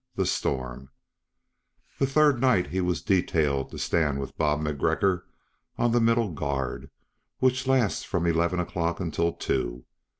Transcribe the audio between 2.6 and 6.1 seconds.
he was detailed to stand with Bob MacGregor on the